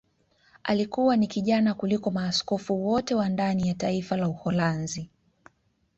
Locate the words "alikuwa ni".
0.63-1.27